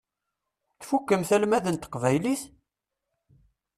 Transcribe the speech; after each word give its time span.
Tfukkemt 0.79 1.29
almad 1.35 1.65
n 1.69 1.75
teqbaylit? 1.77 2.41